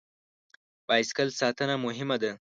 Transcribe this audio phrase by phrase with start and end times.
[0.87, 2.31] بایسکل ساتنه مهمه ده.